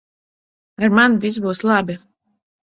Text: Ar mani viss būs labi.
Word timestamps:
Ar 0.87 0.93
mani 0.95 1.19
viss 1.27 1.37
būs 1.45 1.63
labi. 1.73 1.99